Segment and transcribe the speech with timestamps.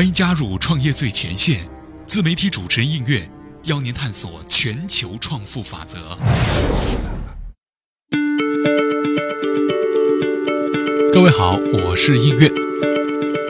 [0.00, 1.60] 欢迎加入创业最前线，
[2.06, 3.30] 自媒体主持人应月
[3.64, 6.18] 邀您探索全球创富法则。
[11.12, 12.50] 各位好，我是应月。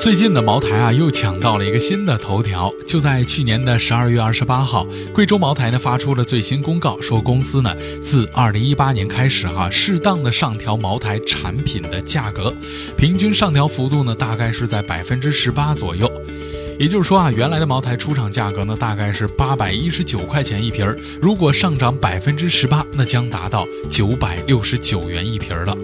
[0.00, 2.72] 最近的茅台啊，又抢到了一个新的头条。
[2.84, 7.72] 就在去年的十二月二十八号，贵州茅台呢发出了最新公告，说公司呢
[8.02, 12.52] 自二零一八年开始哈，适当的上调茅台产品的价格，
[12.96, 16.10] 平均上调幅度呢大概是在百分之十八左右。
[16.80, 25.76] 也就是说啊，原来的茅台出厂价格呢大概是八百一十九块钱一瓶儿，如果上涨百分之十八，那将达到九百六十九元一瓶儿了。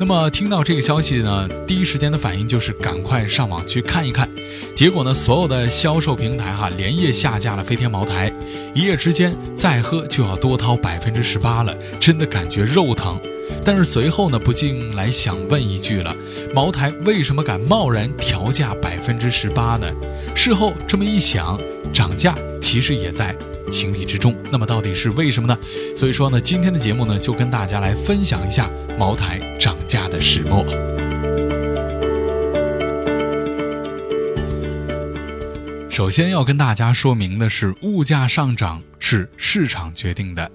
[0.00, 4.26] 那么听到这个消息呢，第一时间的反应就是赶快上网去看一看。
[4.74, 8.32] 结果呢，所有的销售平台哈连夜下架了飞天茅台，
[8.74, 13.20] 一夜之间再喝就要多掏百分之十八了，真的感觉肉疼。
[13.64, 16.14] 但是随后呢，不禁来想问一句了：
[16.54, 19.86] 茅台为什么敢贸然调价百分之十八呢？
[20.34, 21.58] 事后这么一想，
[21.92, 23.34] 涨价其实也在。
[23.68, 25.58] 情理之中，那么到底是为什么呢？
[25.96, 30.95] 所以说呢，今天的节目呢，就跟大家来分享一下茅台涨价的始末。
[35.88, 40.50] 首先要跟大家说明的是，物价上涨是市场决定的。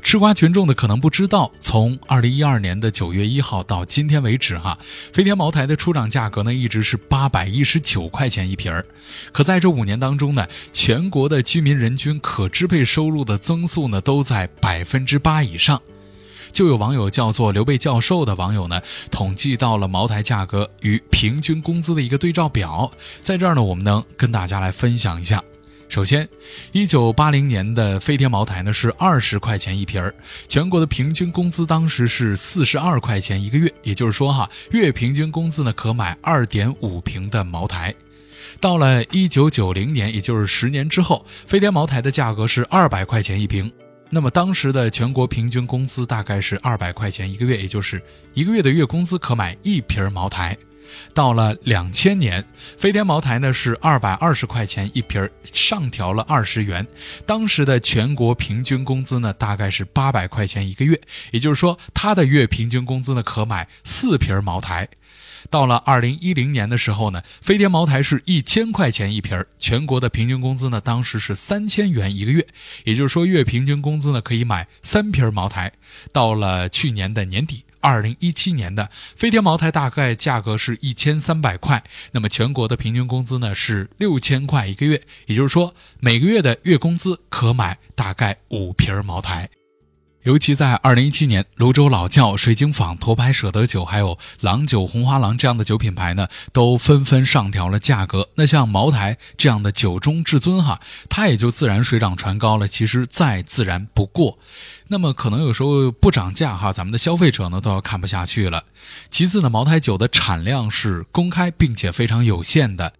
[0.00, 4.78] 吃瓜群众的可能不知道，从二零一二年的九月一号到今天为止，哈，
[5.12, 8.86] 飞天茅台的出厂价格呢一直是八百一十九块钱一瓶儿。
[9.32, 15.82] 可在这五年当中呢，全国的居民人均可支配收入的增速呢都在百分之八以上。
[16.52, 22.90] 就有网友叫做刘备教授的网友呢，统计到了茅台价格与平均工资的一个对照表，
[23.22, 25.42] 在这儿呢，我们能跟大家来分享一下。
[25.88, 26.28] 首先，
[26.72, 30.14] 一九八零年的飞天茅台呢是二十块钱一瓶儿，
[30.46, 37.94] 全国的平均工资当时是四十二块钱一个月，也就是说哈，月平均工资呢可买二点五瓶的茅台。
[38.60, 43.72] 到了一九九零年，也就是十年之后，飞天茅台的价格是二百块钱一瓶，
[44.10, 48.02] 那么当时的全国平均工资大概是二百块钱一个月，也就是
[48.34, 50.56] 一个月的月工资可买一瓶茅台。
[51.12, 52.42] 到了两千年，
[52.78, 56.86] 飞天茅台呢是二百二十块钱一瓶，上调了二十元。
[57.26, 60.98] 当时的全国平均工资呢大概是八百块钱一个月，
[61.30, 64.88] 也就是说，他的月平均工资呢可买四瓶茅台。
[65.50, 72.46] 到了二零一零年的时候呢，飞天茅台是一千块钱一瓶儿，全国的平均工资呢当时是三千元一个月，
[72.84, 75.72] 也就是说，月平均工资呢可以买三瓶茅台。
[76.12, 77.64] 到了去年的年底。
[77.80, 89.48] 二零一七年的飞天茅台大概价格是一千三百块，那么全国的平均工资呢是六千块一个月，也就是说每个月的月工资可买大概五瓶茅台。
[90.24, 98.28] 尤其在二零一七年，泸州老窖、水晶坊、沱牌舍得酒，还有郎酒、红花郎这样的酒品牌呢，都纷纷上调了价格。
[98.34, 102.66] 那像茅台这样的酒中至尊，哈，它也就自然水涨船高了。
[102.66, 104.38] 其实再自然不过。
[104.88, 108.64] 那么可能有时候不涨价，哈，咱们的消费者呢都要看不下去了。
[109.10, 112.92] 其次呢，茅台酒的产量是公开并且非常有限的。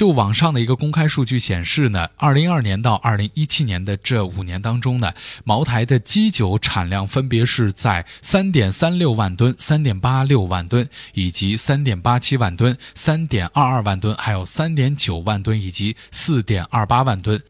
[0.00, 5.12] 就网上的一个公开数据显示呢，二零二年到二零一七年的这五年当中呢，
[5.44, 17.42] 茅台的基酒产量分别是在三点三六万吨、三点八六万吨，以及三点八七万吨、三点二二万吨，还有三点九万吨以及四点二八万吨。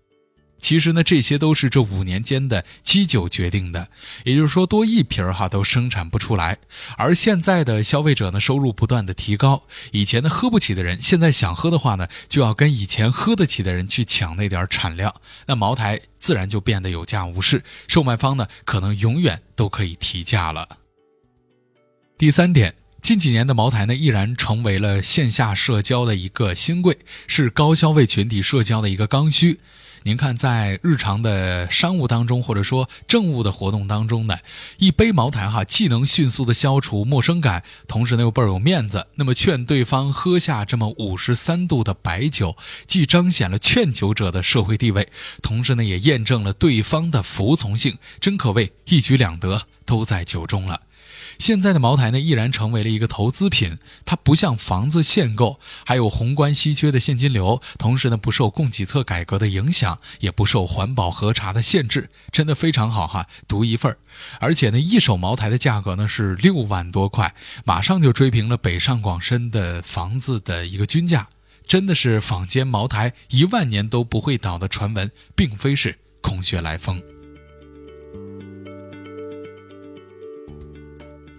[0.70, 3.88] 其实呢，这些都是这五年间的基酒决定的，
[4.22, 6.58] 也就是说多一瓶儿哈都生产不出来。
[6.96, 15.12] 而现在的消费者呢，收入不断的提高，以前呢喝不起的人，现在想喝的话呢，就要跟以前喝得起的人去抢那点产量，
[15.46, 20.78] 那茅台自然就变得有价无市，售卖方呢可能永远都可以提价了。
[22.16, 29.58] 第三点，近几年的茅台呢，依然成为了线下社交的一个新贵，是高消费群体社交的一个刚需。
[30.02, 34.38] 您看，在日常的商务当中，或者说政务的活动当中呢，
[34.78, 39.06] 一杯茅台哈，既能迅速的消除陌生感，同时呢又倍儿有面子。
[39.16, 42.56] 那么劝对方喝下这么五十三度的白酒，
[42.86, 45.06] 既彰显了劝酒者的社会地位，
[45.42, 50.80] 同时呢也验证了对方的服从性，真可谓一举两得，都在酒中了。
[51.40, 53.78] 现在的茅台呢，依然成为了一个投资品。
[54.04, 63.96] 它不像房子限购，还有宏观稀缺的现金流，同时呢不受供给侧改革的影响，也不受环保核查的限制，真的非常好哈，独一份儿。
[64.38, 67.34] 而且呢，一手茅台的价格呢是六万多块，
[67.64, 71.30] 马上就追平了北上广深的房子的一个均价，
[71.66, 77.02] 真的是坊间茅台一万年都不会倒的传闻，并非是空穴来风。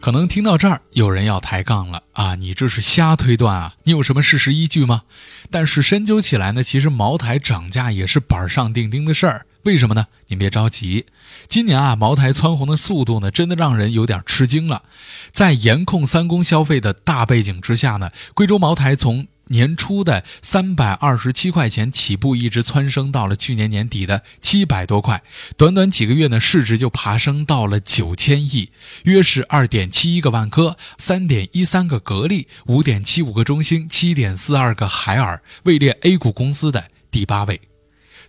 [0.01, 2.33] 可能听到这儿，有人要抬杠了啊！
[2.33, 3.75] 你这是瞎推断啊！
[3.83, 5.03] 你有什么事实依据吗？
[5.51, 9.45] 但是深究起来呢，其实茅台涨价也是板上钉钉的事儿。
[9.61, 10.07] 为什么呢？
[10.29, 11.05] 您别着急，
[11.47, 14.81] 今年啊，茅台蹿红的速度呢，真的让人有点吃惊了。
[15.31, 25.21] 在严控三公消费的大背景之下呢，贵州茅台从年初的三百二十七块钱起步，一直蹿升到了去年年底的七百多块，
[25.55, 28.69] 短短几个月呢，市值就爬升到了九千亿，
[29.03, 37.61] 约是二点七一个万科，三点一三个格力，五点七五个中兴，七点四二个海尔，位列 A 股公司的第八位。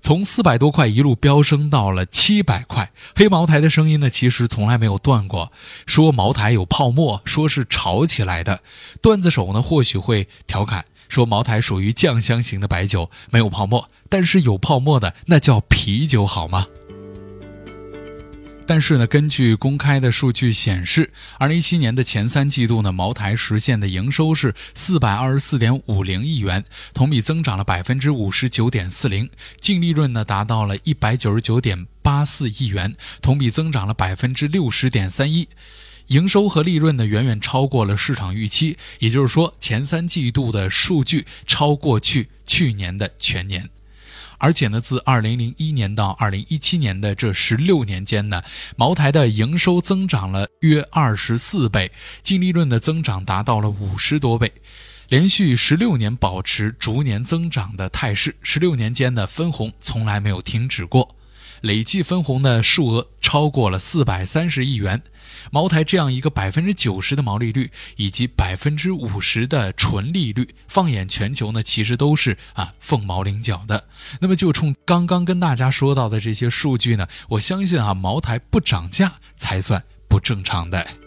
[0.01, 5.53] 从四百多块一路飙升到了七百块，黑茅台的声音呢，其实从来没有断过，
[5.87, 8.63] 说茅台有泡沫，说是炒起来的，
[9.01, 10.87] 段子手呢或许会调侃。
[11.13, 16.67] 说茅台属于酱香型的白酒，没有泡沫，但是有泡沫的那叫啤酒，好吗？
[18.67, 26.65] 但是呢，根据公开的数据显示，二零一七年的前三季度呢，茅台实现的营收是四百二十四点五零亿元，
[26.95, 29.29] 同比增长了百分之五十九点四零，
[29.61, 35.47] 净利润呢达到了一百九十九点八四亿元，同比增长了百分之六十点三一。
[36.09, 43.69] 营收和利润呢，远远超过了市场预期，也就是说，前三季度的数据超过去去年的全年。
[44.39, 48.43] 而且呢，自二零零一年到二零一七年的这十六年间呢，
[48.77, 51.93] 茅台的营收增长了约二十四倍，
[52.25, 54.53] 净利润的增长达到了五十多倍，
[55.09, 61.15] 连续十六年保持逐年增长的态势，十六年间的分红从来没有停止过。
[61.63, 65.03] 累计分红的数额超过了四百三十亿元，
[65.51, 73.89] 茅台这样一个百分之九十的毛利率以及百分之五十的纯利率，放眼全球呢，其实都是啊凤毛麟角的。
[74.21, 81.02] 那么就冲刚刚跟大家说到的这些数据呢，我相信啊，茅台不涨价才算不正常的。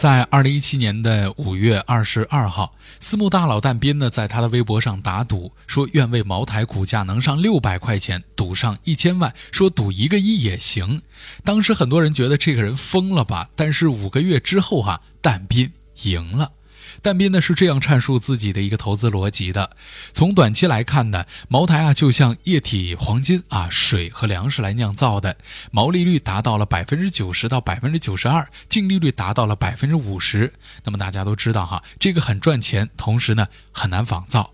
[0.00, 11.02] 在二零一七年的五月二十二号，私募大佬但斌呢，在他的微博上打赌，说愿为茅台股价能上六百块钱赌上一千万，说赌一个亿也行。
[11.44, 13.50] 当时很多人觉得这个人疯了吧？
[13.54, 15.70] 但是五个月之后哈，但斌
[16.04, 16.50] 赢了。
[17.02, 19.70] 但斌呢是这样阐述自己的一个投资逻辑的：
[20.12, 25.36] 从短期来看呢，茅台啊就像液体黄金啊，水和粮食来酿造的，
[25.70, 30.52] 毛利率达到了百分之九十到百分之九十二，净利率达到了百分之五十。
[30.84, 34.52] 那么大家都知道哈，这个很赚钱，同时呢很难仿造。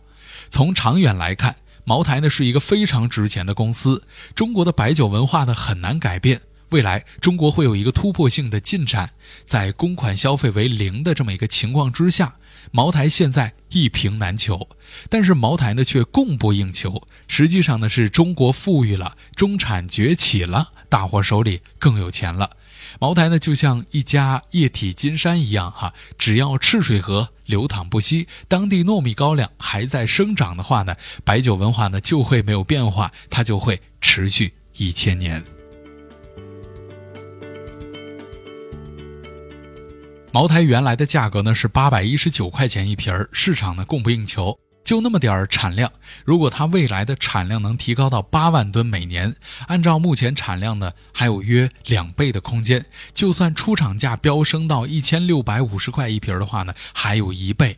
[0.51, 4.05] 从长远来看，茅台呢是一个非常值钱的公司。
[4.35, 6.41] 中国的白酒文化呢很难改变。
[6.71, 9.11] 未来中国会有一个突破性的进展，
[9.45, 12.37] 在公款消费为零的这么一个情况之下，
[12.73, 14.69] 茅台现在一瓶难求，
[15.09, 17.07] 但是茅台呢却供不应求。
[17.29, 22.51] 实际上呢是中国富裕了，中产崛起了，大伙手里更有钱了。
[22.99, 35.56] 茅台呢就像一家液体金山一样哈，只要赤水河流淌不息，当地糯米高粱还在生长的话呢，白酒文化呢就会没有变化，它就会持续一千年。
[40.37, 44.55] 茅台原来的价格呢是八百一十九块钱一瓶儿，市场呢供不应求，
[44.85, 45.91] 就那么点儿产量。
[46.27, 49.35] 如果它未来的产量能提高到八万吨每年，
[49.67, 52.85] 按照目前产量呢，还有约两倍的空间。
[53.15, 57.75] 就算出厂价飙升到一千六百五十块一瓶的话呢，还有一倍。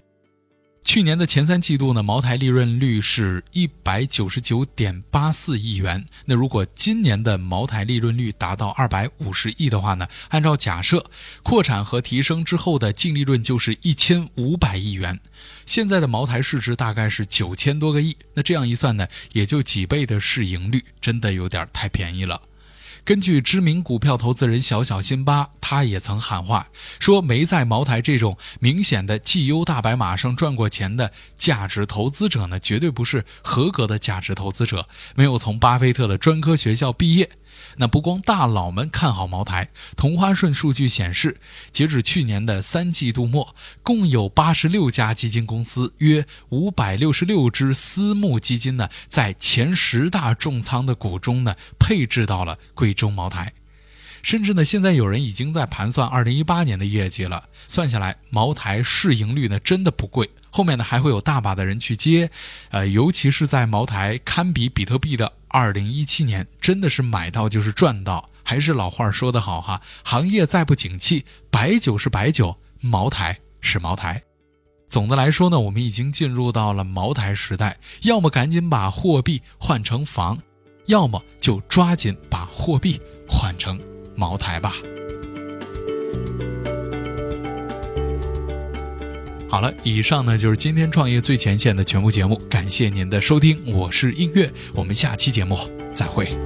[0.89, 6.07] 去年的前三季度呢，茅台利润率是一百九十九点八四亿元。
[6.25, 11.11] 那如果今年的茅台利润率达到二百五十亿的话呢，按照假设，
[11.43, 15.21] 扩产和提升之后的净利润就是一千五百亿元。
[15.67, 22.41] 现在的茅台市值大概是九千多个亿，那这样一算呢，也就几倍的市盈率，真的有点太便宜了。
[23.09, 26.69] 根据知名股票投资人小小辛巴，他也曾喊话
[27.01, 37.31] 说，没在茅台这种明显的绩优大白马上赚过钱的价值投资者呢，绝对不是合格的价值投资者，没有从巴菲特的专科学校毕业。
[37.77, 53.53] 那不光大佬们看好茅台，同花顺数据显示，截止去年的三季度末，共有八十六家基金公司，约五百六十六只私募基金呢，在前十大重仓的股中呢，配置到了贵州茅台。
[54.29, 60.29] 甚至呢，现在有人已经在盘算二零一八年的业绩了，算下来，茅台市盈率呢，真的不贵。
[60.51, 62.31] 后面呢，还会有大把的人去接，
[62.69, 65.33] 呃，尤其是在茅台堪比比特币的。
[65.49, 74.23] 二零一七年真的是买到就是赚到，还是老话说得好哈，行业再不景气，白酒是白酒，茅台是茅台。
[74.91, 80.37] 总的来说呢，我们已经进入到了茅台时代，要么赶紧把货币换成房，
[80.85, 83.81] 要么就抓紧把货币换成
[84.19, 84.75] 茅台吧。
[89.49, 95.57] 好了，以上呢就是今天创业最前线的全部节目，感谢您的收听，我是音乐，我们下期节目
[95.93, 96.37] 再会。